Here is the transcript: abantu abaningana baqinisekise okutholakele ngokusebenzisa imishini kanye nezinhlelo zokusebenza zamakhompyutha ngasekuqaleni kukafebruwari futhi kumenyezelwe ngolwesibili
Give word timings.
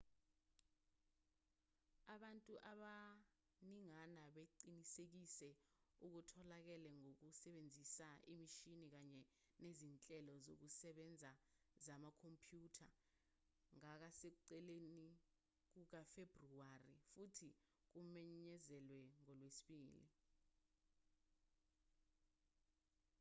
abantu 2.13 2.53
abaningana 2.71 4.23
baqinisekise 4.35 5.49
okutholakele 6.05 6.89
ngokusebenzisa 7.01 8.07
imishini 8.31 8.85
kanye 8.93 9.21
nezinhlelo 9.63 10.33
zokusebenza 10.45 11.31
zamakhompyutha 11.85 12.89
ngasekuqaleni 13.77 15.07
kukafebruwari 15.71 16.93
futhi 17.11 17.49
kumenyezelwe 17.91 18.99
ngolwesibili 19.21 20.03